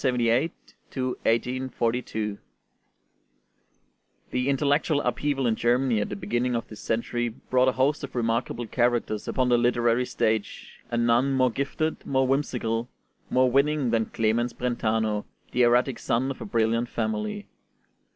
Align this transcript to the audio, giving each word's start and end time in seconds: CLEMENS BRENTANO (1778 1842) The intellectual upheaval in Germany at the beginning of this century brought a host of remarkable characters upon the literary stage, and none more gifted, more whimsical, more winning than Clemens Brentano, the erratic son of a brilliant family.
CLEMENS 0.01 0.17
BRENTANO 0.63 1.09
(1778 1.09 1.73
1842) 1.77 2.37
The 4.31 4.49
intellectual 4.49 4.99
upheaval 5.01 5.45
in 5.45 5.55
Germany 5.55 6.01
at 6.01 6.09
the 6.09 6.15
beginning 6.15 6.55
of 6.55 6.67
this 6.67 6.79
century 6.79 7.29
brought 7.29 7.67
a 7.67 7.73
host 7.73 8.03
of 8.03 8.15
remarkable 8.15 8.65
characters 8.65 9.27
upon 9.27 9.49
the 9.49 9.59
literary 9.59 10.07
stage, 10.07 10.79
and 10.89 11.05
none 11.05 11.33
more 11.33 11.51
gifted, 11.51 12.03
more 12.03 12.25
whimsical, 12.25 12.89
more 13.29 13.51
winning 13.51 13.91
than 13.91 14.07
Clemens 14.07 14.53
Brentano, 14.53 15.25
the 15.51 15.61
erratic 15.61 15.99
son 15.99 16.31
of 16.31 16.41
a 16.41 16.45
brilliant 16.45 16.89
family. 16.89 17.45